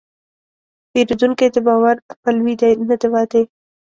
پیرودونکی 0.91 1.47
د 1.55 1.57
باور 1.67 1.95
پلوي 2.23 2.53
دی، 2.61 2.71
نه 2.89 2.95
د 3.01 3.03
وعدې. 3.13 3.43